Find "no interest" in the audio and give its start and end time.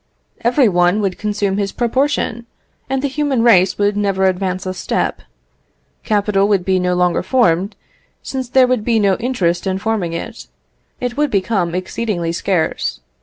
8.97-9.67